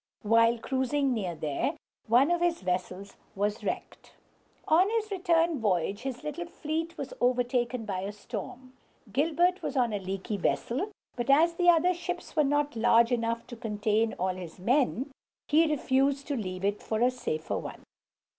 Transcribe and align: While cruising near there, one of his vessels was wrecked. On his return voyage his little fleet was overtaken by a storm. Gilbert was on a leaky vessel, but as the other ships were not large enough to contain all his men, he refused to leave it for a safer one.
While 0.23 0.57
cruising 0.57 1.13
near 1.13 1.35
there, 1.35 1.75
one 2.07 2.31
of 2.31 2.41
his 2.41 2.61
vessels 2.61 3.17
was 3.35 3.63
wrecked. 3.63 4.13
On 4.67 4.89
his 4.89 5.11
return 5.11 5.59
voyage 5.59 5.99
his 6.01 6.23
little 6.23 6.47
fleet 6.47 6.97
was 6.97 7.13
overtaken 7.21 7.85
by 7.85 7.99
a 7.99 8.11
storm. 8.11 8.73
Gilbert 9.13 9.61
was 9.61 9.77
on 9.77 9.93
a 9.93 9.99
leaky 9.99 10.37
vessel, 10.37 10.89
but 11.15 11.29
as 11.29 11.53
the 11.53 11.69
other 11.69 11.93
ships 11.93 12.35
were 12.35 12.43
not 12.43 12.75
large 12.75 13.11
enough 13.11 13.45
to 13.45 13.55
contain 13.55 14.13
all 14.13 14.33
his 14.33 14.57
men, 14.57 15.11
he 15.47 15.67
refused 15.69 16.25
to 16.29 16.35
leave 16.35 16.65
it 16.65 16.81
for 16.81 16.99
a 17.01 17.11
safer 17.11 17.59
one. 17.59 17.83